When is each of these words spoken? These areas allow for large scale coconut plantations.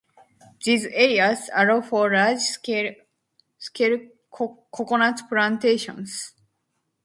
These 0.65 0.85
areas 0.85 1.51
allow 1.55 1.81
for 1.81 2.11
large 2.11 2.39
scale 2.39 2.95
coconut 4.71 5.21
plantations. 5.29 6.33